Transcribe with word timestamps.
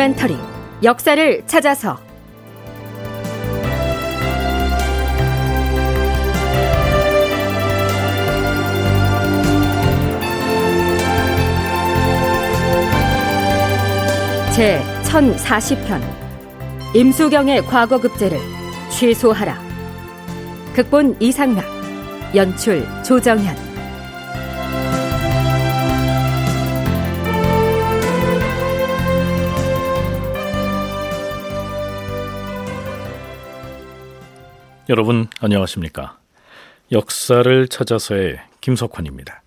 다큐멘터리. 0.00 0.34
역사를 0.82 1.46
찾아서. 1.46 1.98
제 14.54 14.82
1040편. 15.04 16.00
임수경의 16.94 17.66
과거급제를 17.66 18.38
취소하라. 18.90 19.60
극본 20.74 21.16
이상락. 21.20 21.64
연출 22.34 22.86
조정현 23.04 23.69
여러분 34.90 35.28
안녕하십니까? 35.38 36.18
역사를 36.90 37.68
찾아서의 37.68 38.40
김석환입니다. 38.60 39.40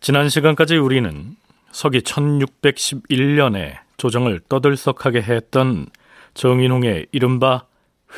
지난 0.00 0.30
시간까지 0.30 0.78
우리는 0.78 1.36
서기 1.72 2.00
1611년에 2.00 3.76
조정을 3.98 4.40
떠들썩하게 4.48 5.20
했던 5.20 5.88
정인홍의 6.32 7.08
이른바 7.12 7.66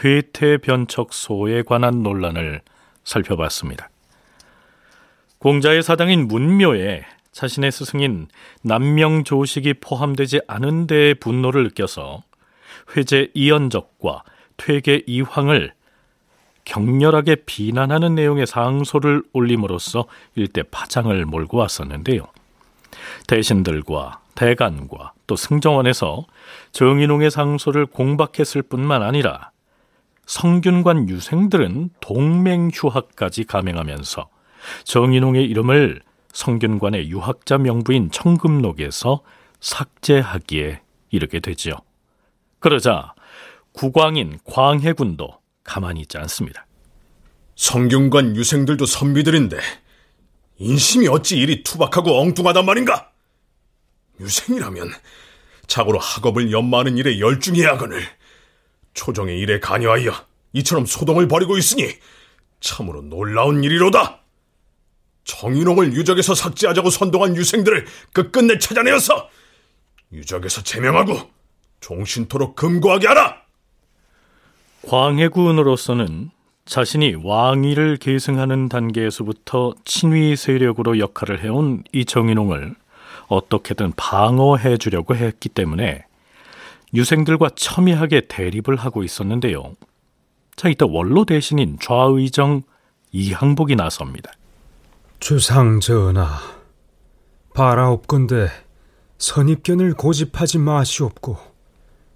회태변척소에 0.05 1.63
관한 1.63 2.05
논란을 2.05 2.61
살펴봤습니다. 3.03 3.91
공자의 5.39 5.83
사당인 5.83 6.29
문묘에 6.29 7.05
자신의 7.33 7.73
스승인 7.73 8.29
남명조식이 8.63 9.75
포함되지 9.81 10.43
않은 10.47 10.87
데에 10.87 11.15
분노를 11.15 11.65
느껴서 11.65 12.23
회제 12.97 13.33
이연적과 13.35 14.23
퇴계 14.57 15.03
이황을 15.09 15.73
격렬하게 16.65 17.37
비난하는 17.47 18.15
내용의 18.15 18.47
상소를 18.47 19.23
올림으로써 19.33 20.07
일대 20.35 20.63
파장을 20.63 21.25
몰고 21.25 21.59
왔었는데요. 21.59 22.27
대신들과 23.27 24.21
대간과 24.35 25.13
또 25.27 25.37
승정원에서 25.37 26.25
정인홍의 26.73 27.31
상소를 27.31 27.87
공박했을 27.87 28.63
뿐만 28.63 29.03
아니라 29.03 29.51
성균관 30.27 31.09
유생들은 31.09 31.91
동맹 32.01 32.71
휴학까지 32.73 33.45
감행하면서 33.45 34.29
정인홍의 34.85 35.45
이름을 35.45 36.01
성균관의 36.33 37.11
유학자 37.11 37.59
명부인 37.59 38.11
청금록에서 38.11 39.21
삭제하기에 39.61 40.81
이르게 41.11 41.41
되지요. 41.41 41.75
그러자 42.59 43.15
국왕인 43.73 44.39
광해군도 44.45 45.44
가만히 45.65 46.03
있지 46.03 46.19
않습니다. 46.19 46.67
성균관 47.57 48.37
유생들도 48.37 48.87
선비들인데 48.87 49.59
인심이 50.59 51.09
어찌 51.09 51.37
이리 51.39 51.63
투박하고 51.65 52.21
엉뚱하단 52.21 52.65
말인가? 52.65 53.11
유생이라면 54.21 54.93
자고로 55.67 55.99
학업을 55.99 56.53
연마하는 56.53 56.97
일에 56.99 57.19
열중해야 57.19 57.71
하거늘 57.73 58.07
초정의 58.93 59.39
일에 59.41 59.59
관여하여 59.59 60.13
이처럼 60.53 60.87
소동을 60.87 61.27
벌이고 61.27 61.59
있으니 61.59 61.89
참으로 62.61 63.03
놀라운 63.03 63.65
일이로다. 63.65 64.21
정인홍을 65.25 65.95
유적에서 65.95 66.35
삭제하자고 66.35 66.91
선동한 66.91 67.37
유생들을 67.37 67.87
끝끝내 68.13 68.59
찾아내어서 68.59 69.29
유적에서 70.13 70.63
제명하고 70.63 71.31
종신토록 71.81 72.55
금고하게 72.55 73.09
하라. 73.09 73.44
광해군으로서는 74.87 76.31
자신이 76.67 77.17
왕위를 77.23 77.97
계승하는 77.99 78.69
단계에서부터 78.69 79.75
친위 79.85 80.37
세력으로 80.37 80.99
역할을 80.99 81.43
해온 81.43 81.85
이 81.93 82.05
정인홍을 82.05 82.75
어떻게든 83.29 83.93
방어해 83.97 84.77
주려고 84.79 85.15
했기 85.15 85.49
때문에 85.49 86.05
유생들과 86.95 87.51
첨예하게 87.57 88.23
대립을 88.29 88.77
하고 88.77 89.03
있었는데요. 89.03 89.75
자, 90.57 90.69
이때 90.69 90.87
원로 90.89 91.25
대신인 91.25 91.79
좌의정 91.81 92.63
이항복이 93.13 93.77
나섭니다. 93.77 94.33
주상 95.19 95.81
전하, 95.81 96.39
바라옵건대 97.55 98.49
선입견을 99.19 99.95
고집하지 99.95 100.59
마시옵고 100.59 101.54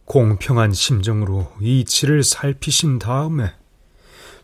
공평한 0.08 0.72
심정으로 0.72 1.52
이치를 1.60 2.24
살피신 2.24 2.98
다음에 2.98 3.52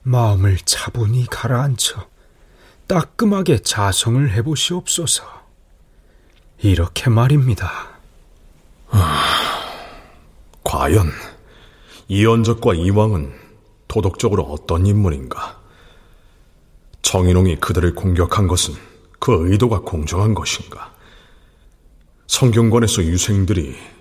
마음을 0.03 0.59
차분히 0.59 1.25
가라앉혀 1.25 2.07
따끔하게 2.87 3.61
자성을 3.61 4.31
해보시옵소서. 4.31 5.25
이렇게 6.59 7.09
말입니다. 7.09 7.99
아, 8.91 9.25
과연 10.63 11.11
이원적과 12.09 12.75
이왕은 12.75 13.33
도덕적으로 13.89 14.43
어떤 14.43 14.85
인물인가? 14.85 15.63
정인홍이 17.01 17.57
그들을 17.57 17.95
공격한 17.95 18.49
것은 18.49 18.75
그 19.19 19.51
의도가 19.51 19.81
공정한 19.81 20.35
것인가? 20.35 20.93
성경관에서 22.27 23.03
유생들이 23.03 23.94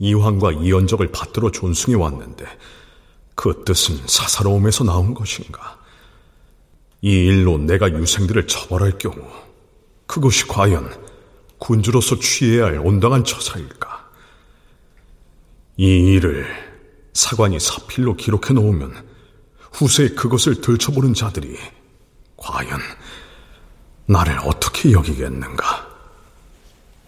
이황과 0.00 0.52
이연적을 0.52 1.12
받들어 1.12 1.52
존숭해 1.52 1.96
왔는데 1.96 2.44
그 3.34 3.62
뜻은 3.64 4.06
사사로움에서 4.06 4.84
나온 4.84 5.14
것인가? 5.14 5.78
이 7.02 7.10
일로 7.10 7.58
내가 7.58 7.90
유생들을 7.90 8.46
처벌할 8.46 8.98
경우 8.98 9.16
그것이 10.06 10.46
과연 10.48 10.90
군주로서 11.58 12.18
취해야 12.18 12.64
할 12.64 12.78
온당한 12.78 13.24
처사일까? 13.24 14.10
이 15.76 15.86
일을 15.86 16.46
사관이 17.12 17.60
사필로 17.60 18.16
기록해 18.16 18.54
놓으면 18.54 19.06
후세에 19.72 20.10
그것을 20.10 20.60
들춰보는 20.62 21.14
자들이 21.14 21.56
과연 22.36 22.80
나를 24.06 24.38
어떻게 24.44 24.92
여기겠는가? 24.92 25.88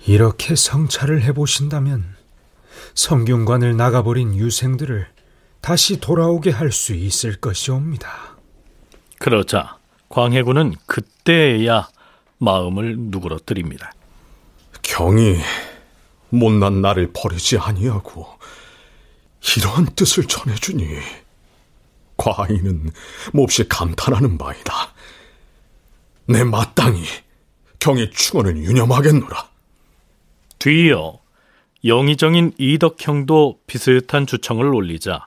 이렇게 0.07 0.55
성찰을 0.55 1.23
해보신다면 1.23 2.22
성균관을 2.95 3.77
나가버린 3.77 4.35
유생들을 4.35 5.07
다시 5.61 6.01
돌아오게 6.01 6.51
할 6.51 6.73
수 6.73 6.95
있을 6.95 7.37
것이옵니다. 7.37 8.37
그러자 9.19 9.79
광해군은 10.09 10.75
그때야 10.87 11.89
마음을 12.39 12.97
누그러뜨립니다. 12.99 13.93
경이 14.83 15.39
못난 16.31 16.83
나를 16.83 17.13
버리지 17.15 17.59
아니하고 17.59 18.27
이러한 19.57 19.87
뜻을 19.95 20.27
전해주니 20.27 20.99
과인은 22.17 22.91
몹시 23.33 23.69
감탄하는 23.69 24.39
바이다. 24.39 24.93
내 26.27 26.45
마땅히 26.45 27.05
경의 27.79 28.11
충언을 28.11 28.57
유념하겠노라. 28.57 29.51
뒤이어 30.59 31.22
영의정인 31.85 32.53
이덕형도 32.59 33.61
비슷한 33.67 34.27
주청을 34.27 34.75
올리자 34.75 35.27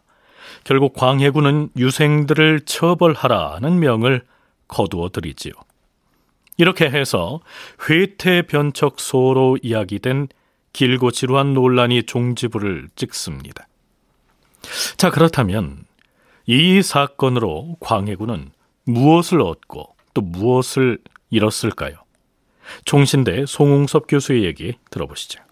결국 0.63 0.93
광해군은 0.93 1.69
유생들을 1.77 2.61
처벌하라는 2.61 3.79
명을 3.79 4.23
거두어 4.67 5.09
드리지요. 5.09 5.53
이렇게 6.57 6.85
해서 6.85 7.41
회태 7.89 8.43
변척소로 8.43 9.59
이야기된 9.61 10.29
길고 10.73 11.11
지루한 11.11 11.53
논란이 11.53 12.03
종지부를 12.03 12.89
찍습니다. 12.95 13.67
자, 14.97 15.09
그렇다면 15.11 15.85
이 16.47 16.81
사건으로 16.81 17.77
광해군은 17.79 18.51
무엇을 18.85 19.41
얻고 19.41 19.95
또 20.13 20.21
무엇을 20.21 20.99
잃었을까요? 21.29 21.95
종신대 22.85 23.45
송웅섭 23.45 24.07
교수의 24.07 24.43
얘기 24.45 24.73
들어보시죠. 24.89 25.44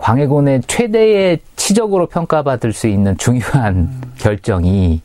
광해군의 0.00 0.62
최대의 0.66 1.38
치적으로 1.54 2.06
평가받을 2.06 2.72
수 2.72 2.88
있는 2.88 3.16
중요한 3.16 3.76
음. 3.76 4.02
결정이 4.18 5.00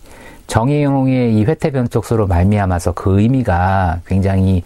정의용의 0.47 1.35
이 1.35 1.43
회태 1.43 1.69
변촉소로 1.69 2.25
말미암아서 2.25 2.93
그 2.93 3.21
의미가 3.21 3.99
굉장히 4.07 4.63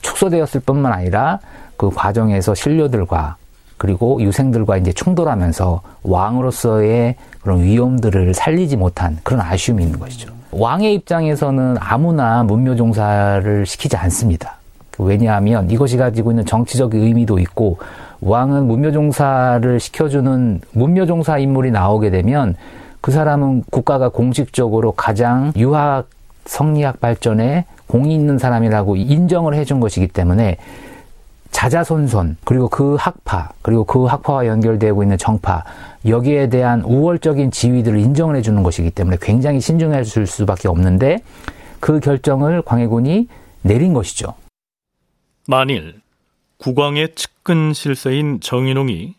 축소되었을 0.00 0.62
뿐만 0.62 0.92
아니라 0.92 1.38
그 1.76 1.90
과정에서 1.90 2.54
신료들과 2.54 3.36
그리고 3.76 4.20
유생들과 4.22 4.78
이제 4.78 4.90
충돌하면서 4.92 5.82
왕으로서의 6.02 7.16
그런 7.42 7.62
위험들을 7.62 8.32
살리지 8.32 8.78
못한 8.78 9.18
그런 9.22 9.42
아쉬움이 9.42 9.84
있는 9.84 10.00
것이죠. 10.00 10.32
왕의 10.50 10.94
입장에서는 10.94 11.76
아무나 11.78 12.42
문묘 12.42 12.74
종사를 12.74 13.66
시키지 13.66 13.96
않습니다. 13.98 14.56
왜냐하면 14.98 15.70
이것이 15.70 15.98
가지고 15.98 16.32
있는 16.32 16.46
정치적 16.46 16.94
의미도 16.94 17.38
있고 17.38 17.78
왕은 18.20 18.66
문묘종사를 18.66 19.80
시켜주는 19.80 20.60
문묘종사 20.72 21.38
인물이 21.38 21.70
나오게 21.70 22.10
되면 22.10 22.56
그 23.00 23.12
사람은 23.12 23.64
국가가 23.70 24.08
공식적으로 24.08 24.92
가장 24.92 25.52
유학 25.56 26.08
성리학 26.46 27.00
발전에 27.00 27.64
공이 27.86 28.14
있는 28.14 28.38
사람이라고 28.38 28.96
인정을 28.96 29.54
해준 29.54 29.80
것이기 29.80 30.08
때문에 30.08 30.56
자자손손 31.50 32.36
그리고 32.44 32.68
그 32.68 32.96
학파 32.96 33.50
그리고 33.62 33.84
그 33.84 34.04
학파와 34.04 34.46
연결되고 34.46 35.02
있는 35.02 35.16
정파 35.16 35.64
여기에 36.06 36.50
대한 36.50 36.82
우월적인 36.82 37.50
지위들을 37.50 37.98
인정을 37.98 38.36
해주는 38.36 38.62
것이기 38.62 38.90
때문에 38.90 39.16
굉장히 39.20 39.60
신중해질 39.60 40.26
수밖에 40.26 40.68
없는데 40.68 41.20
그 41.80 42.00
결정을 42.00 42.62
광해군이 42.62 43.28
내린 43.62 43.94
것이죠. 43.94 44.34
만일 45.46 46.00
국왕의 46.58 47.14
측근 47.14 47.72
실세인 47.72 48.40
정인홍이 48.40 49.14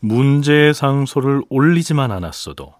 문제의 0.00 0.74
상소를 0.74 1.42
올리지만 1.48 2.10
않았어도 2.10 2.74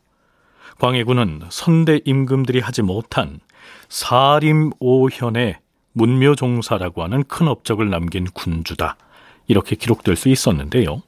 광해군은 0.79 1.43
선대 1.51 2.01
임금들이 2.05 2.61
하지 2.61 2.83
못한 2.83 3.41
사림오현의 3.89 5.59
문묘종사라고 5.93 7.03
하는 7.03 7.25
큰 7.25 7.49
업적을 7.49 7.91
남긴 7.91 8.25
군주다. 8.25 8.97
이렇게 9.47 9.77
기록될 9.77 10.17
수 10.17 10.29
있었는데요. 10.29 11.03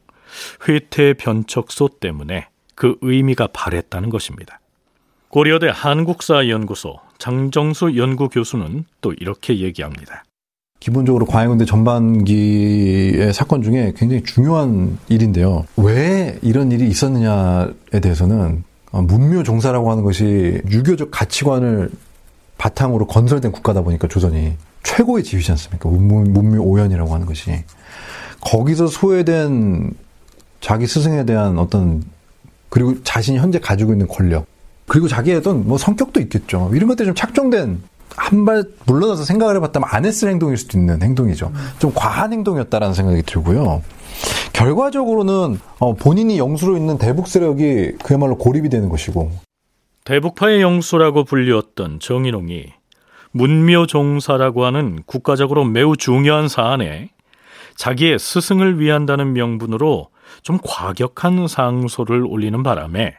회태 0.69 1.15
변척소 1.15 1.89
때문에 2.01 2.49
그 2.75 2.99
의미가 3.01 3.49
발했다는 3.49 4.11
것입니다. 4.11 4.61
고려대 5.29 5.71
한국사연구소 5.73 6.99
장정수 7.19 7.97
연구교수는 7.97 8.85
또 9.01 9.13
이렇게 9.15 9.59
얘기합니다. 9.61 10.25
기본적으로 10.83 11.27
광해군대 11.27 11.65
전반기의 11.65 13.33
사건 13.33 13.63
중에 13.63 13.93
굉장히 13.97 14.25
중요한 14.25 14.99
일인데요. 15.09 15.65
왜 15.77 16.41
이런 16.43 16.73
일이 16.73 16.89
있었느냐에 16.89 18.01
대해서는 18.03 18.65
문묘 18.91 19.45
종사라고 19.45 19.93
하는 19.93 20.03
것이 20.03 20.61
유교적 20.69 21.13
가치관을 21.13 21.89
바탕으로 22.59 23.07
건설된 23.07 23.53
국가다 23.53 23.83
보니까 23.83 24.09
조선이 24.09 24.55
최고의 24.83 25.23
지위지 25.23 25.53
않습니까? 25.53 25.89
문묘 25.89 26.61
오연이라고 26.61 27.15
하는 27.15 27.27
것이 27.27 27.63
거기서 28.41 28.89
소외된 28.89 29.93
자기 30.61 30.89
스승에 30.89 31.25
대한 31.25 31.61
어떤 31.61 32.03
그리고 32.71 33.01
자신이 33.05 33.39
현재 33.39 33.61
가지고 33.61 33.93
있는 33.93 34.09
권력 34.09 34.47
그리고 34.89 35.07
자기의 35.07 35.37
어떤 35.37 35.65
뭐 35.65 35.79
성격도 35.79 36.19
있겠죠. 36.23 36.73
이런 36.75 36.89
것들이 36.89 37.07
좀 37.07 37.15
착종된 37.15 37.81
한 38.17 38.45
발 38.45 38.65
물러나서 38.87 39.25
생각을 39.25 39.57
해봤다면 39.57 39.89
안 39.91 40.05
했을 40.05 40.29
행동일 40.29 40.57
수도 40.57 40.79
있는 40.79 41.03
행동이죠. 41.03 41.53
좀 41.79 41.93
과한 41.95 42.33
행동이었다라는 42.33 42.95
생각이 42.95 43.23
들고요. 43.23 43.83
결과적으로는 44.53 45.59
어, 45.79 45.95
본인이 45.95 46.39
영수로 46.39 46.77
있는 46.77 46.99
대북 46.99 47.29
세력이 47.29 47.93
그야말로 48.03 48.37
고립이 48.37 48.69
되는 48.69 48.89
것이고 48.89 49.31
대북파의 50.05 50.61
영수라고 50.61 51.25
불리웠던 51.25 52.01
정인홍이 52.01 52.67
문묘종사라고 53.33 54.65
하는 54.65 55.03
국가적으로 55.07 55.65
매우 55.65 55.97
중요한 55.97 56.49
사안에 56.49 57.11
자기의 57.77 58.19
스승을 58.19 58.79
위한다는 58.79 59.33
명분으로 59.33 60.09
좀 60.43 60.59
과격한 60.63 61.49
상소를 61.49 62.25
올리는 62.27 62.63
바람에 62.63 63.17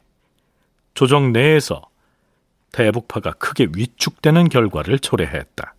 조정 0.94 1.32
내에서 1.32 1.82
대북파가 2.74 3.32
크게 3.34 3.68
위축되는 3.76 4.50
결과를 4.50 5.00
초래했다. 5.00 5.76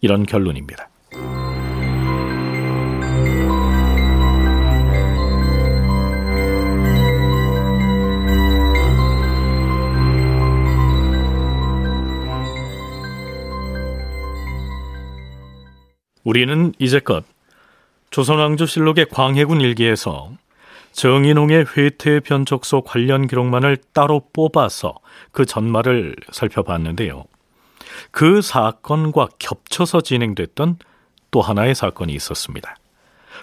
이런 0.00 0.24
결론입니다. 0.24 0.88
우리는 16.24 16.72
이제껏 16.78 17.24
조선왕조실록의 18.10 19.06
광해군 19.10 19.60
일기에서 19.60 20.32
정인홍의 20.98 21.66
회퇴 21.76 22.18
변척소 22.18 22.82
관련 22.82 23.28
기록만을 23.28 23.76
따로 23.92 24.20
뽑아서 24.32 24.96
그 25.30 25.46
전말을 25.46 26.16
살펴봤는데요. 26.32 27.24
그 28.10 28.42
사건과 28.42 29.28
겹쳐서 29.38 30.00
진행됐던 30.00 30.78
또 31.30 31.40
하나의 31.40 31.76
사건이 31.76 32.12
있었습니다. 32.14 32.74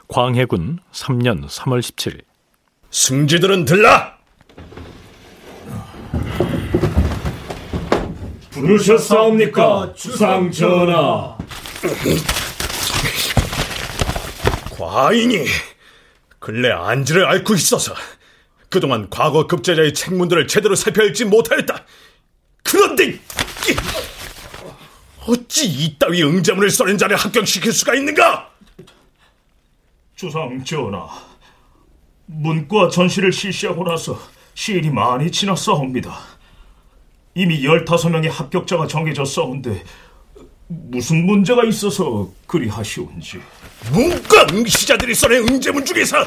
광해군 0.09 0.79
3년 0.91 1.47
3월 1.47 1.79
17일. 1.79 2.23
승지들은 2.91 3.63
들라! 3.63 4.17
부르셨사옵니까, 8.51 9.93
주상 9.93 10.51
전하? 10.51 11.37
과인이 14.77 15.45
근래 16.45 16.69
안지를 16.69 17.25
앓고 17.25 17.55
있어서 17.55 17.95
그동안 18.69 19.09
과거 19.09 19.47
급제자의 19.47 19.95
책문들을 19.95 20.45
제대로 20.45 20.75
살펴읽지 20.75 21.25
못하였다. 21.25 21.83
그런데 22.61 23.19
어찌 25.25 25.65
이따위 25.65 26.21
응자문을 26.21 26.69
써낸 26.69 26.99
자를 26.99 27.15
합격시킬 27.15 27.73
수가 27.73 27.95
있는가? 27.95 28.51
주상 30.15 30.63
전하, 30.63 31.07
문과 32.27 32.89
전시를 32.89 33.31
실시하고 33.31 33.83
나서 33.83 34.19
시일이 34.53 34.91
많이 34.91 35.31
지났사옵니다. 35.31 36.15
이미 37.33 37.63
15명의 37.63 38.29
합격자가 38.29 38.85
정해졌사온데 38.85 39.83
무슨 40.67 41.25
문제가 41.25 41.63
있어서 41.65 42.29
그리 42.47 42.67
하시온지. 42.67 43.39
문과 43.91 44.47
응시자들이 44.51 45.13
써낸 45.13 45.47
응제문 45.47 45.85
중에서 45.85 46.17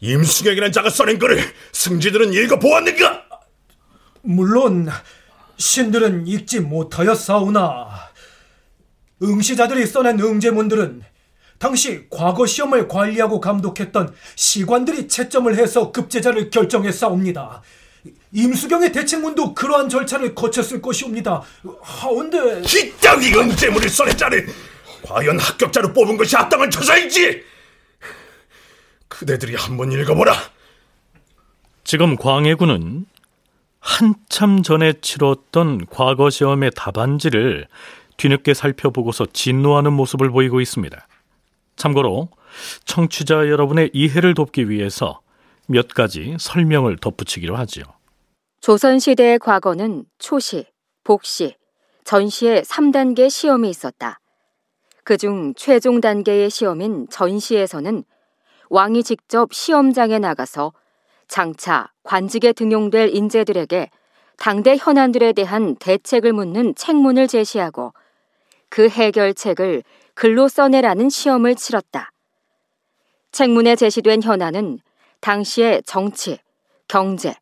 임수경이라는 0.00 0.72
자가 0.72 0.90
써낸 0.90 1.18
거를 1.18 1.42
승지들은 1.72 2.32
읽어보았는가? 2.32 3.24
물론 4.22 4.88
신들은 5.56 6.26
읽지 6.26 6.60
못하였사오나 6.60 7.88
응시자들이 9.22 9.86
써낸 9.86 10.18
응제문들은 10.20 11.02
당시 11.58 12.06
과거 12.08 12.46
시험을 12.46 12.88
관리하고 12.88 13.40
감독했던 13.40 14.14
시관들이 14.36 15.08
채점을 15.08 15.54
해서 15.56 15.92
급제자를 15.92 16.48
결정했사옵니다. 16.48 17.62
임수경의 18.32 18.92
대책문도 18.92 19.54
그러한 19.54 19.88
절차를 19.88 20.34
거쳤을 20.34 20.80
것이옵니다. 20.80 21.42
하온데 21.82 22.62
이따위 22.62 23.34
응제문을 23.34 23.88
써낸 23.88 24.16
자를 24.16 24.46
과연 25.02 25.38
합격자로 25.38 25.92
뽑은 25.92 26.16
것이 26.16 26.36
합당한 26.36 26.70
처사인지 26.70 27.42
그대들이 29.08 29.56
한번 29.56 29.90
읽어보라. 29.90 30.34
지금 31.82 32.16
광해군은 32.16 33.06
한참 33.80 34.62
전에 34.62 34.92
치렀던 35.00 35.86
과거 35.86 36.30
시험의 36.30 36.70
답안지를 36.76 37.66
뒤늦게 38.16 38.54
살펴보고서 38.54 39.26
진노하는 39.32 39.92
모습을 39.94 40.30
보이고 40.30 40.60
있습니다. 40.60 41.08
참고로 41.76 42.28
청취자 42.84 43.48
여러분의 43.48 43.90
이해를 43.92 44.34
돕기 44.34 44.68
위해서 44.68 45.20
몇 45.66 45.88
가지 45.88 46.36
설명을 46.38 46.98
덧붙이기로 46.98 47.56
하지요. 47.56 47.84
조선시대의 48.60 49.38
과거는 49.38 50.04
초시, 50.18 50.66
복시, 51.02 51.56
전시의 52.04 52.62
3단계 52.62 53.30
시험이 53.30 53.70
있었다. 53.70 54.20
그중 55.04 55.54
최종 55.54 56.00
단계의 56.00 56.50
시험인 56.50 57.08
전시에서는 57.08 58.04
왕이 58.68 59.02
직접 59.02 59.52
시험장에 59.52 60.18
나가서 60.18 60.72
장차 61.26 61.90
관직에 62.02 62.52
등용될 62.52 63.14
인재들에게 63.14 63.90
당대 64.36 64.76
현안들에 64.76 65.32
대한 65.32 65.76
대책을 65.76 66.32
묻는 66.32 66.74
책문을 66.74 67.28
제시하고 67.28 67.94
그 68.68 68.88
해결책을 68.88 69.82
글로 70.14 70.48
써내라는 70.48 71.08
시험을 71.08 71.54
치렀다. 71.54 72.12
책문에 73.32 73.76
제시된 73.76 74.22
현안은 74.22 74.80
당시의 75.20 75.82
정치, 75.84 76.38
경제, 76.88 77.34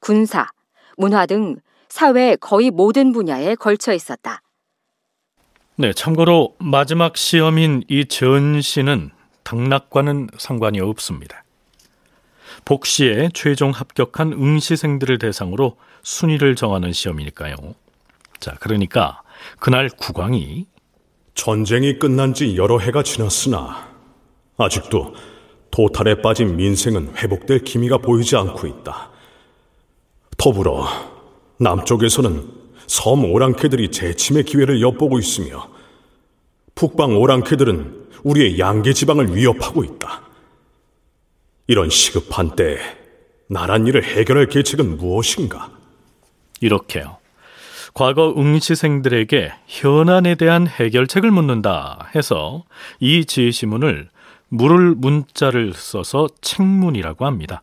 군사, 0.00 0.48
문화 0.96 1.26
등 1.26 1.56
사회 1.88 2.36
거의 2.36 2.70
모든 2.70 3.12
분야에 3.12 3.54
걸쳐 3.54 3.92
있었다. 3.92 4.40
네, 5.76 5.92
참고로 5.92 6.54
마지막 6.58 7.16
시험인 7.16 7.84
이 7.88 8.06
전시는 8.06 9.10
당락과는 9.42 10.28
상관이 10.38 10.80
없습니다. 10.80 11.44
복시에 12.64 13.28
최종 13.34 13.70
합격한 13.70 14.32
응시생들을 14.32 15.18
대상으로 15.18 15.76
순위를 16.02 16.54
정하는 16.54 16.92
시험이니까요. 16.92 17.56
자, 18.40 18.54
그러니까 18.60 19.22
그날 19.58 19.88
국왕이 19.88 20.66
전쟁이 21.34 21.98
끝난 21.98 22.34
지 22.34 22.56
여러 22.56 22.78
해가 22.78 23.02
지났으나 23.02 23.92
아직도 24.56 25.14
도탈에 25.70 26.22
빠진 26.22 26.56
민생은 26.56 27.16
회복될 27.16 27.64
기미가 27.64 27.98
보이지 27.98 28.36
않고 28.36 28.66
있다. 28.66 29.10
더불어 30.36 30.86
남쪽에서는 31.58 32.50
섬 32.86 33.24
오랑캐들이 33.24 33.90
재침의 33.90 34.44
기회를 34.44 34.80
엿보고 34.82 35.18
있으며 35.18 35.68
북방 36.74 37.16
오랑캐들은 37.16 38.08
우리의 38.24 38.58
양계 38.58 38.92
지방을 38.92 39.34
위협하고 39.34 39.84
있다. 39.84 40.22
이런 41.66 41.88
시급한 41.88 42.56
때에 42.56 42.78
나란 43.48 43.86
일을 43.86 44.04
해결할 44.04 44.48
계책은 44.48 44.96
무엇인가? 44.96 45.70
이렇게요. 46.60 47.18
과거 47.94 48.34
응시생들에게 48.36 49.52
현안에 49.66 50.34
대한 50.34 50.66
해결책을 50.66 51.30
묻는다 51.30 52.10
해서 52.14 52.64
이 52.98 53.24
지시문을 53.24 54.08
물을 54.48 54.94
문자를 54.96 55.74
써서 55.74 56.26
책문이라고 56.40 57.24
합니다. 57.24 57.62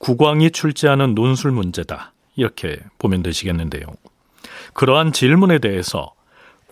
국왕이 0.00 0.50
출제하는 0.50 1.14
논술 1.14 1.52
문제다. 1.52 2.12
이렇게 2.34 2.80
보면 2.98 3.22
되시겠는데요. 3.22 3.84
그러한 4.72 5.12
질문에 5.12 5.58
대해서 5.58 6.14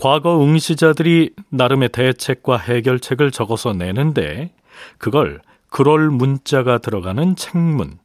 과거 0.00 0.42
응시자들이 0.42 1.34
나름의 1.50 1.90
대책과 1.90 2.56
해결책을 2.56 3.30
적어서 3.30 3.74
내는데 3.74 4.50
그걸 4.96 5.42
그럴 5.68 6.08
문자가 6.08 6.78
들어가는 6.78 7.36
책문, 7.36 7.98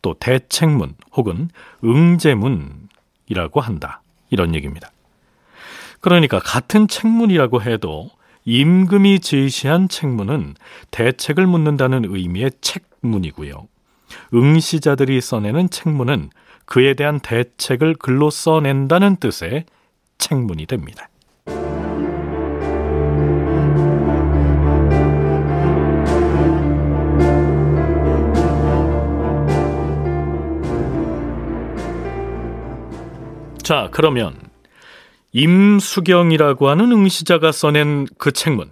또 0.00 0.14
대책문 0.14 0.94
혹은 1.12 1.50
응제문이라고 1.84 3.60
한다. 3.60 4.00
이런 4.30 4.54
얘기입니다. 4.54 4.90
그러니까 6.00 6.38
같은 6.38 6.88
책문이라고 6.88 7.60
해도 7.62 8.10
임금이 8.46 9.20
제시한 9.20 9.88
책문은 9.88 10.54
대책을 10.90 11.46
묻는다는 11.46 12.04
의미의 12.06 12.52
책문이고요. 12.62 13.68
응시자들이 14.32 15.20
써내는 15.20 15.70
책문은 15.70 16.30
그에 16.66 16.94
대한 16.94 17.20
대책을 17.20 17.94
글로 17.94 18.30
써낸다는 18.30 19.16
뜻의 19.16 19.64
책문이 20.18 20.66
됩니다. 20.66 21.08
자, 33.62 33.88
그러면 33.92 34.36
임수경이라고 35.32 36.68
하는 36.68 36.92
응시자가 36.92 37.50
써낸 37.50 38.06
그 38.18 38.30
책문 38.30 38.70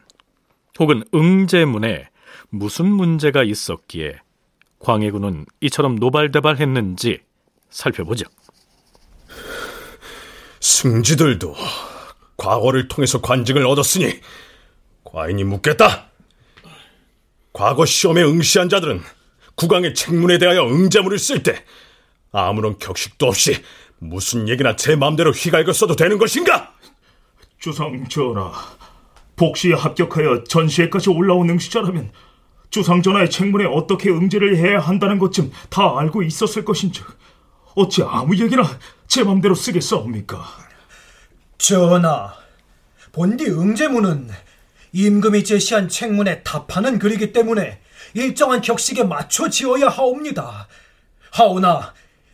혹은 0.79 1.03
응제문에 1.15 2.09
무슨 2.51 2.87
문제가 2.87 3.43
있었기에 3.43 4.17
광해군은 4.83 5.47
이처럼 5.61 5.97
노발대발했는지 5.97 7.21
살펴보죠. 7.71 8.27
승지들도 10.61 11.55
과거를 12.37 12.89
통해서 12.89 13.21
관직을 13.21 13.67
얻었으니 13.67 14.21
과인이 15.05 15.45
묻겠다. 15.45 16.11
과거 17.53 17.85
시험에 17.85 18.23
응시한 18.23 18.69
자들은 18.69 19.01
국왕의 19.55 19.95
책문에 19.95 20.39
대하여 20.39 20.67
응제문을 20.67 21.19
쓸 21.19 21.43
때 21.43 21.65
아무런 22.33 22.79
격식도 22.79 23.27
없이 23.27 23.63
무슨 23.99 24.49
얘기나 24.49 24.75
제 24.75 24.97
마음대로 24.97 25.31
휘갈겨 25.31 25.73
써도 25.73 25.95
되는 25.95 26.19
것인가? 26.19 26.75
주상 27.59 28.09
전하, 28.09 28.53
복시에 29.37 29.75
합격하여 29.75 30.45
전시회까지 30.45 31.11
올라온 31.11 31.51
응시자라면 31.51 32.11
주상 32.73 33.03
전하의 33.03 33.29
책문에 33.29 33.67
어떻게 33.67 34.09
응제를 34.09 34.57
해야 34.57 34.81
한다는 34.81 35.19
것쯤 35.19 35.53
다 35.69 35.93
알고 35.99 36.23
있었을 36.23 36.65
것인즉 36.65 37.07
어찌 37.75 38.03
아무 38.03 38.35
얘기나 38.35 38.63
제 39.07 39.23
마음대로 39.23 39.55
쓰겠사옵니까? 39.55 40.43
전하, 41.59 42.33
본디 43.13 43.45
응제문은 43.51 44.31
임금이 44.93 45.45
제시한 45.45 45.91
책문에 45.91 46.43
답하는 46.45 46.99
글이기 46.99 47.35
때문에 47.35 47.79
일정한 48.15 48.63
격식에 48.63 49.05
맞춰 49.05 49.51
지어야 49.51 49.89
하옵니다. 49.89 50.67
하오나 51.31 51.93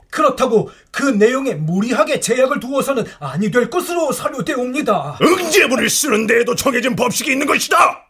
그렇다고 0.09 0.71
그 0.92 1.02
내용에 1.02 1.54
무리하게 1.54 2.21
제약을 2.21 2.61
두어서는 2.61 3.04
아니 3.18 3.50
될 3.50 3.68
것으로 3.68 4.12
사료되옵니다. 4.12 5.18
응제문을 5.21 5.90
쓰는 5.90 6.28
데에도 6.28 6.54
정해진 6.54 6.95
법칙이 6.95 7.33
있는 7.33 7.45
것이다. 7.45 8.08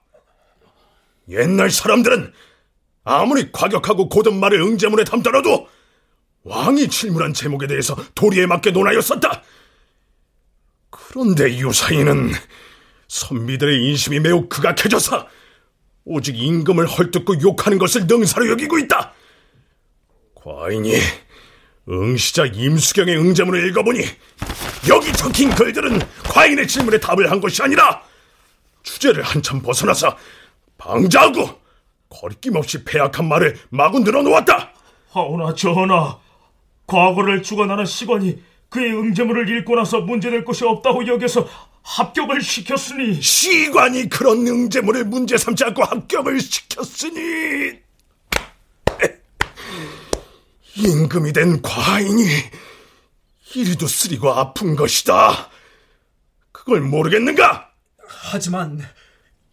옛날 1.30 1.70
사람들은 1.70 2.32
아무리 3.04 3.50
과격하고 3.52 4.08
고든 4.08 4.38
말을 4.38 4.60
응제문에 4.60 5.04
담더라도 5.04 5.68
왕이 6.44 6.88
질문한 6.88 7.34
제목에 7.34 7.66
대해서 7.66 7.96
도리에 8.14 8.46
맞게 8.46 8.70
논하였었다. 8.70 9.42
그런데 10.90 11.58
유사인은 11.58 12.32
선비들의 13.08 13.84
인심이 13.88 14.20
매우 14.20 14.48
극악해져서 14.48 15.26
오직 16.04 16.38
임금을 16.38 16.86
헐뜯고 16.86 17.40
욕하는 17.42 17.78
것을 17.78 18.06
능사로 18.06 18.48
여기고 18.50 18.78
있다. 18.78 19.12
과인이 20.34 20.94
응시자 21.88 22.46
임수경의 22.46 23.18
응제문을 23.18 23.68
읽어보니 23.68 24.04
여기 24.88 25.12
적힌 25.12 25.50
글들은 25.54 25.98
과인의 26.24 26.68
질문에 26.68 26.98
답을 27.00 27.30
한 27.30 27.40
것이 27.40 27.62
아니라 27.62 28.02
주제를 28.82 29.22
한참 29.22 29.60
벗어나서 29.60 30.16
방자하고 30.78 31.60
거리낌 32.08 32.56
없이 32.56 32.82
폐악한 32.84 33.28
말을 33.28 33.58
마구 33.68 34.00
늘어놓았다. 34.00 34.72
하오나 35.10 35.54
전하, 35.54 36.18
과거를 36.86 37.42
주관하는 37.42 37.84
시관이 37.84 38.42
그의 38.70 38.92
응제문을 38.92 39.48
읽고 39.58 39.76
나서 39.76 40.00
문제될 40.00 40.44
것이 40.44 40.64
없다고 40.64 41.06
여겨서 41.06 41.46
합격을 41.82 42.40
시켰으니 42.40 43.20
시관이 43.20 44.08
그런 44.08 44.46
응제문을 44.46 45.04
문제 45.04 45.36
삼지 45.36 45.64
않고 45.64 45.84
합격을 45.84 46.40
시켰으니 46.40 47.78
임금이 50.76 51.32
된 51.32 51.60
과인이 51.62 52.24
이리도 53.54 53.86
쓰리고 53.86 54.30
아픈 54.30 54.76
것이다. 54.76 55.50
그걸 56.52 56.82
모르겠는가? 56.82 57.70
하지만 58.06 58.80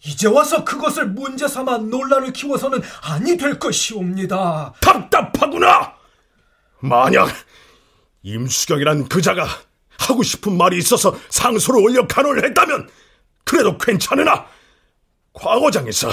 이제 0.05 0.27
와서 0.27 0.63
그것을 0.63 1.07
문제 1.07 1.47
삼아 1.47 1.79
논란을 1.79 2.31
키워서는 2.31 2.81
아니 3.01 3.35
될 3.37 3.57
것이옵니다. 3.57 4.73
답답하구나. 4.79 5.95
만약 6.79 7.29
임수경이란 8.21 9.09
그자가 9.09 9.47
하고 9.97 10.21
싶은 10.21 10.55
말이 10.57 10.77
있어서 10.77 11.17
상소를 11.29 11.81
올려 11.81 12.07
간호를 12.07 12.45
했다면 12.45 12.89
그래도 13.43 13.77
괜찮으나 13.77 14.45
과거장에서 15.33 16.09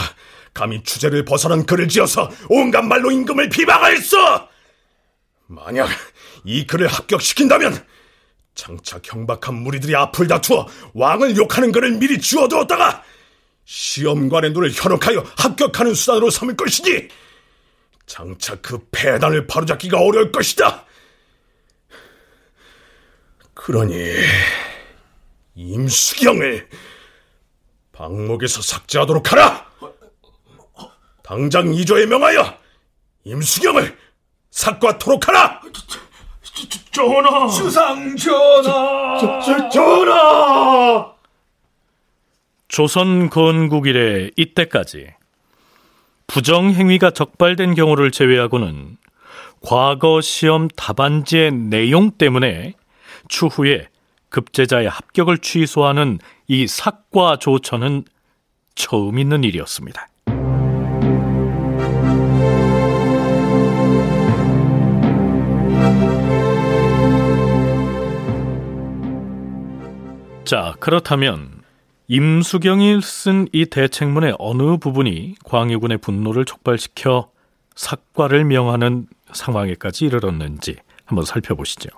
감히 0.55 0.83
주제를 0.83 1.25
벗어난 1.25 1.65
글을 1.65 1.89
지어서 1.89 2.31
온갖 2.49 2.83
말로 2.83 3.11
임금을 3.11 3.49
비방하였어. 3.51 4.49
만약 5.49 5.89
이 6.45 6.67
글을 6.67 6.89
합격시킨다면 6.89 7.85
장차 8.55 8.99
경박한 8.99 9.55
무리들이 9.55 9.97
앞을 9.97 10.29
다투어 10.29 10.67
왕을 10.95 11.37
욕하는 11.37 11.73
글을 11.73 11.93
미리 11.93 12.19
지워두었다가 12.21 13.03
시험관의 13.65 14.53
눈을 14.53 14.73
현혹하여 14.73 15.25
합격하는 15.39 15.95
수단으로 15.95 16.31
삼을 16.31 16.57
것이니 16.57 17.09
장차 18.07 18.57
그 18.57 18.79
폐단을 18.91 19.47
바로잡기가 19.47 19.99
어려울 19.99 20.33
것이다. 20.33 20.85
그러니 23.55 23.95
임수경을 25.55 26.69
방목에서 27.93 28.63
삭제하도록 28.63 29.33
하라. 29.33 29.71
당장 31.23 31.73
이조에 31.73 32.07
명하여 32.07 32.59
임수경을 33.25 33.97
삭과토록 34.51 35.29
하라. 35.29 35.61
전하, 36.93 37.49
주상 37.49 38.17
전하, 38.17 39.71
전하. 39.71 41.12
조선 42.73 43.29
건국 43.29 43.87
이래 43.87 44.31
이때까지 44.35 45.09
부정행위가 46.27 47.11
적발된 47.11 47.75
경우를 47.75 48.11
제외하고는 48.11 48.97
과거 49.61 50.23
시험 50.23 50.69
답안지의 50.69 51.53
내용 51.53 52.13
때문에 52.13 52.73
추후에 53.29 53.89
급제자의 54.31 54.89
합격을 54.89 55.39
취소하는 55.39 56.19
이 56.49 56.67
삭과 56.67 57.37
조처는 57.37 58.05
처음 58.75 59.19
있는 59.19 59.45
일이었습니다. 59.45 60.09
자, 70.47 70.75
그렇다면 70.81 71.62
임수경이 72.13 73.01
쓴 73.01 73.49
이 73.55 73.65
대책문의 73.65 74.35
어느 74.39 74.77
부분이 74.77 75.37
광해군의 75.45 75.97
분노를 75.97 76.45
촉발시켜 76.45 77.31
삭과를 77.75 78.45
명하는 78.45 79.07
상황에까지 79.33 80.05
이르렀는지 80.05 80.77
한번 81.07 81.25
살펴보시죠. 81.25 81.89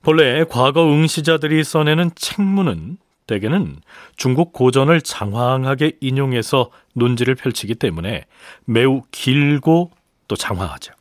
본래 0.00 0.42
과거 0.44 0.90
응시자들이 0.90 1.62
써내는 1.64 2.12
책문은 2.14 2.96
대개는 3.26 3.76
중국 4.16 4.54
고전을 4.54 5.02
장황하게 5.02 5.98
인용해서 6.00 6.70
논지를 6.94 7.34
펼치기 7.34 7.74
때문에 7.74 8.24
매우 8.64 9.02
길고 9.10 9.90
또 10.28 10.34
장황하죠. 10.34 10.94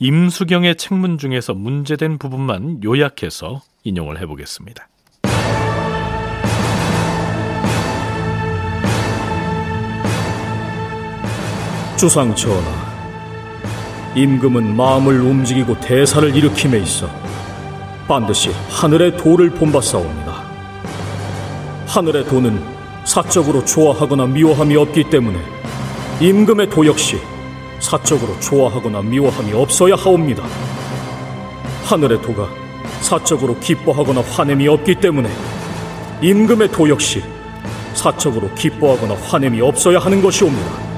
임수경의 0.00 0.74
책문 0.74 1.18
중에서 1.18 1.54
문제된 1.54 2.18
부분만 2.18 2.82
요약해서 2.82 3.62
인용을 3.84 4.20
해보겠습니다. 4.20 4.88
주상 12.00 12.34
전하, 12.34 12.64
임금은 14.14 14.74
마음을 14.74 15.20
움직이고 15.20 15.78
대사를 15.80 16.34
일으킴에 16.34 16.78
있어 16.78 17.06
반드시 18.08 18.48
하늘의 18.70 19.18
도를 19.18 19.50
본받사옵니다. 19.50 20.42
하늘의 21.86 22.24
도는 22.24 22.58
사적으로 23.04 23.62
좋아하거나 23.66 24.28
미워함이 24.28 24.76
없기 24.76 25.10
때문에 25.10 25.38
임금의 26.20 26.70
도 26.70 26.86
역시 26.86 27.18
사적으로 27.80 28.40
좋아하거나 28.40 29.02
미워함이 29.02 29.52
없어야 29.52 29.94
하옵니다. 29.94 30.42
하늘의 31.84 32.22
도가 32.22 32.48
사적으로 33.02 33.60
기뻐하거나 33.60 34.22
화냄이 34.22 34.66
없기 34.68 34.94
때문에 34.94 35.28
임금의 36.22 36.72
도 36.72 36.88
역시 36.88 37.22
사적으로 37.92 38.50
기뻐하거나 38.54 39.16
화냄이 39.16 39.60
없어야 39.60 39.98
하는 39.98 40.22
것이옵니다. 40.22 40.89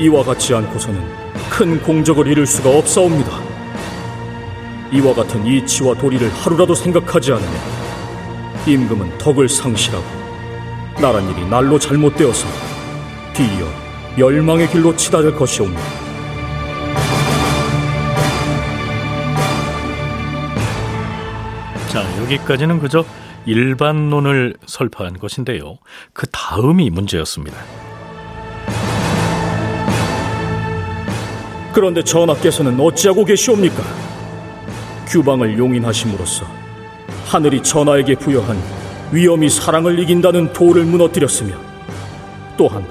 이와 0.00 0.24
같지 0.24 0.54
않고서는 0.54 0.98
큰 1.50 1.78
공적을 1.82 2.26
이룰 2.26 2.46
수가 2.46 2.70
없사옵니다. 2.70 3.38
이와 4.92 5.14
같은 5.14 5.46
이치와 5.46 5.94
도리를 5.94 6.26
하루라도 6.30 6.74
생각하지 6.74 7.32
않으면 7.32 7.54
임금은 8.66 9.18
덕을 9.18 9.46
상실하고 9.46 10.04
나란일이 10.98 11.46
날로 11.50 11.78
잘못되어서 11.78 12.48
뒤이어 13.34 13.66
멸망의 14.16 14.70
길로 14.70 14.96
치달을 14.96 15.36
것이옵니다. 15.36 15.82
자, 21.90 22.22
여기까지는 22.22 22.78
그저 22.80 23.04
일반론을 23.44 24.54
설파한 24.64 25.18
것인데요. 25.18 25.76
그 26.14 26.26
다음이 26.30 26.88
문제였습니다. 26.88 27.89
그런데 31.72 32.02
전하께서는 32.02 32.78
어찌하고 32.80 33.24
계시옵니까? 33.24 33.82
규방을 35.06 35.58
용인하심으로써 35.58 36.46
하늘이 37.26 37.62
전하에게 37.62 38.14
부여한 38.16 38.60
위험이 39.12 39.48
사랑을 39.48 39.98
이긴다는 39.98 40.52
도를 40.52 40.84
무너뜨렸으며 40.84 41.54
또한 42.56 42.84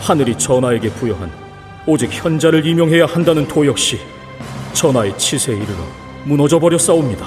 하늘이 0.00 0.36
전하에게 0.36 0.90
부여한 0.90 1.30
오직 1.86 2.10
현자를 2.12 2.64
임용해야 2.66 3.06
한다는 3.06 3.46
도 3.46 3.66
역시 3.66 4.00
전하의 4.72 5.16
치세에 5.18 5.56
이르러 5.56 5.78
무너져 6.24 6.58
버렸사옵니다. 6.58 7.26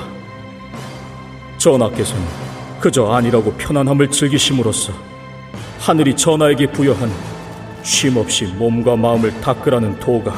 전하께서는 1.57 2.23
그저 2.79 3.07
아니라고 3.07 3.53
편안함을 3.53 4.11
즐기심으로써 4.11 4.93
하늘이 5.79 6.15
전하에게 6.15 6.71
부여한 6.71 7.11
쉼없이 7.83 8.45
몸과 8.45 8.95
마음을 8.95 9.39
닦으라는 9.41 9.99
도가 9.99 10.35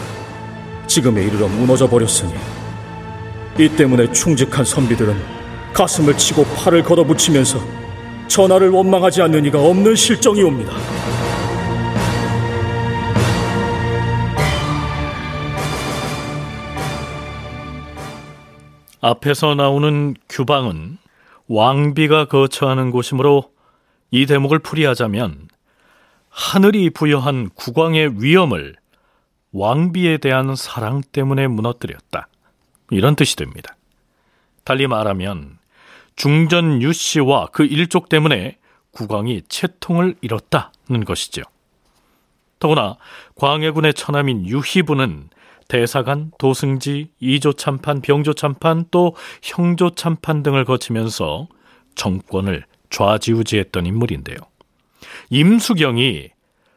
지금에 0.88 1.24
이르러 1.24 1.48
무너져 1.48 1.88
버렸으니 1.90 2.34
이 3.60 3.70
때문에 3.70 4.12
충직한 4.12 4.64
선비들은 4.64 5.16
가슴을 5.74 6.18
치고 6.18 6.46
팔을 6.46 6.84
걷어붙이면서 6.84 7.60
전하를 8.28 8.70
원망하지 8.70 9.22
않는 9.24 9.46
이가 9.46 9.62
없는 9.62 9.96
실정이옵니다. 9.96 10.74
앞에서 19.02 19.56
나오는 19.56 20.16
규방은 20.28 20.98
왕비가 21.48 22.26
거처하는 22.26 22.92
곳이므로 22.92 23.52
이 24.12 24.26
대목을 24.26 24.60
풀이하자면 24.60 25.48
하늘이 26.30 26.90
부여한 26.90 27.50
국왕의 27.56 28.22
위엄을 28.22 28.76
왕비에 29.58 30.18
대한 30.18 30.56
사랑 30.56 31.02
때문에 31.02 31.48
무너뜨렸다. 31.48 32.28
이런 32.92 33.16
뜻이 33.16 33.36
됩니다. 33.36 33.76
달리 34.64 34.86
말하면 34.86 35.58
중전 36.16 36.82
유 36.84 36.94
씨와 36.94 37.48
그 37.52 37.66
일족 37.66 38.08
때문에 38.08 38.58
국왕이 38.92 39.44
채통을 39.50 40.16
잃었다는 40.22 41.06
것이죠. 41.06 41.42
더구나 42.60 42.98
광해군의 43.36 43.94
처남인 43.94 44.46
유희부는 44.46 45.30
대사관, 45.68 46.32
도승지, 46.40 47.12
이조 47.20 47.54
참판, 47.54 48.02
병조 48.02 48.34
참판, 48.34 48.86
또 48.90 49.16
형조 49.42 49.92
참판 49.92 50.42
등을 50.44 50.66
거치면서 50.66 51.48
정권을 51.96 52.64
좌지우지했던 52.90 53.86
인물인데요. 53.86 54.38
임수경이 55.30 56.30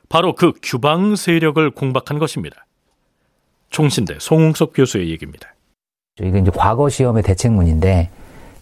바로 0.08 0.34
그 0.34 0.52
규방 0.60 1.14
세력을 1.14 1.70
공박한 1.70 2.18
것입니다. 2.18 2.66
총신대 3.70 4.16
송웅석 4.18 4.72
교수의 4.74 5.10
얘기입니다. 5.10 5.48
이게 6.20 6.38
이제 6.38 6.50
과거 6.54 6.88
시험의 6.88 7.22
대책문인데 7.22 8.10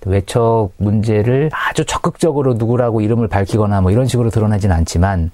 외척 0.06 0.70
문제를 0.76 1.50
아주 1.52 1.84
적극적으로 1.84 2.54
누구라고 2.54 3.00
이름을 3.00 3.28
밝히거나 3.28 3.80
뭐 3.80 3.90
이런 3.90 4.06
식으로 4.06 4.30
드러나진 4.30 4.70
않지만 4.70 5.30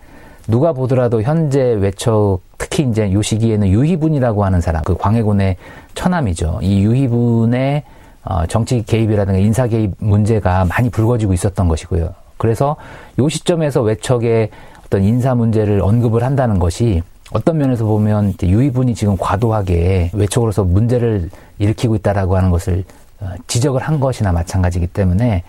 누가 0.47 0.73
보더라도 0.73 1.23
현재 1.23 1.61
외척 1.61 2.41
특히 2.59 2.85
이제 2.85 3.13
요 3.13 3.23
시기에는 3.23 3.69
유희분이라고 3.69 4.45
하는 4.45 4.61
사람 4.61 4.83
그 4.85 4.97
광해군의 4.97 5.57
처남이죠. 5.95 6.61
이 6.63 6.83
유희분의 6.83 7.83
어, 8.25 8.47
정치 8.47 8.83
개입이라든가 8.83 9.39
인사 9.39 9.67
개입 9.67 9.93
문제가 9.99 10.65
많이 10.65 10.89
불거지고 10.89 11.35
있었던 11.35 11.69
것이고요. 11.69 12.15
그래서 12.39 12.77
요 13.19 13.29
시점에서 13.29 13.83
외척의 13.83 14.51
어떤 14.87 15.03
인사 15.03 15.35
문제를 15.35 15.81
언급을 15.81 16.23
한다는 16.23 16.59
것이 16.59 17.03
어떤 17.35 17.59
면에서 17.59 17.85
보면 17.85 18.35
유이분이 18.41 18.95
지금 18.95 19.17
과도하게 19.19 20.13
외적으로서 20.15 20.63
문제를 20.63 21.31
일으키고 21.59 21.97
있다라고 21.97 22.37
하는 22.37 22.51
것을 22.51 22.85
어, 23.21 23.33
지적을 23.49 23.83
한 23.83 23.99
것이나 23.99 24.31
마찬가지이기 24.31 24.87
때문에 24.87 25.43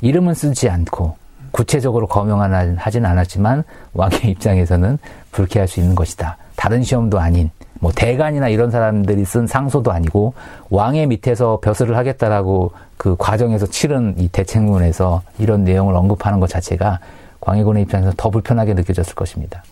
이름은 0.00 0.34
쓰지 0.34 0.68
않고 0.68 1.16
구체적으로 1.52 2.08
거명하진 2.08 3.06
않았지만 3.06 3.62
왕의 3.92 4.22
입장에서는 4.32 4.98
불쾌할 5.30 5.68
수 5.68 5.78
있는 5.78 5.94
것이다. 5.94 6.36
다른 6.56 6.82
시험도 6.82 7.20
아닌 7.20 7.50
뭐 7.78 7.92
대간이나 7.94 8.48
이런 8.48 8.72
사람들이 8.72 9.24
쓴 9.24 9.46
상소도 9.46 9.92
아니고 9.92 10.34
왕의 10.70 11.06
밑에서 11.06 11.60
벼슬을 11.62 11.96
하겠다라고 11.96 12.72
그 12.96 13.14
과정에서 13.16 13.66
치른 13.66 14.16
이 14.18 14.26
대책문에서 14.26 15.22
이런 15.38 15.62
내용을 15.62 15.94
언급하는 15.94 16.40
것 16.40 16.48
자체가 16.48 16.98
광해군의 17.40 17.84
입장에서 17.84 18.12
더 18.16 18.28
불편하게 18.28 18.74
느껴졌을 18.74 19.14
것입니다. 19.14 19.62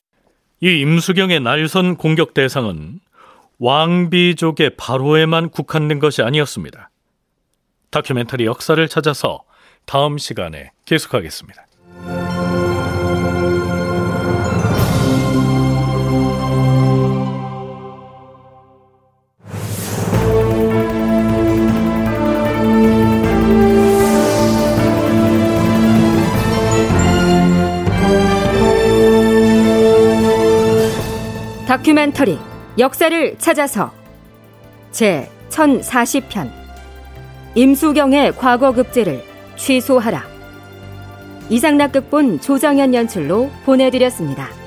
이 0.60 0.80
임수경의 0.80 1.40
날선 1.40 1.96
공격 1.96 2.34
대상은 2.34 3.00
왕비족의 3.58 4.76
바로에만 4.76 5.50
국한된 5.50 5.98
것이 5.98 6.22
아니었습니다. 6.22 6.90
다큐멘터리 7.90 8.44
역사를 8.44 8.86
찾아서 8.88 9.44
다음 9.84 10.18
시간에 10.18 10.72
계속하겠습니다. 10.84 11.66
역사를 32.78 33.38
찾아서 33.38 33.90
제 34.92 35.30
1040편 35.48 36.50
임수경의 37.54 38.36
과거 38.36 38.72
급제를 38.72 39.24
취소하라 39.56 40.24
이상락극본 41.48 42.40
조정현 42.40 42.92
연출로 42.92 43.50
보내드렸습니다. 43.64 44.65